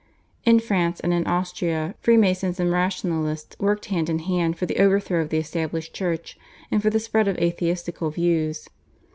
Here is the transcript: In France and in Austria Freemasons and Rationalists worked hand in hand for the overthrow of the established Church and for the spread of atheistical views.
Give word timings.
In 0.45 0.59
France 0.59 0.99
and 0.99 1.13
in 1.13 1.27
Austria 1.27 1.93
Freemasons 2.01 2.59
and 2.59 2.71
Rationalists 2.71 3.55
worked 3.59 3.85
hand 3.85 4.09
in 4.09 4.17
hand 4.17 4.57
for 4.57 4.65
the 4.65 4.79
overthrow 4.79 5.21
of 5.21 5.29
the 5.29 5.37
established 5.37 5.93
Church 5.93 6.39
and 6.71 6.81
for 6.81 6.89
the 6.89 6.99
spread 6.99 7.27
of 7.27 7.37
atheistical 7.37 8.09
views. 8.09 8.67